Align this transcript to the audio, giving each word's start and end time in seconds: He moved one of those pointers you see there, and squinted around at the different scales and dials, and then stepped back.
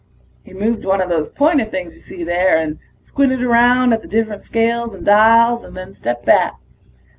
He 0.41 0.51
moved 0.51 0.83
one 0.83 0.99
of 0.99 1.09
those 1.09 1.29
pointers 1.29 1.73
you 1.93 1.99
see 1.99 2.23
there, 2.23 2.57
and 2.57 2.79
squinted 3.01 3.43
around 3.43 3.93
at 3.93 4.01
the 4.01 4.07
different 4.07 4.41
scales 4.41 4.95
and 4.95 5.05
dials, 5.05 5.63
and 5.63 5.77
then 5.77 5.93
stepped 5.93 6.25
back. 6.25 6.55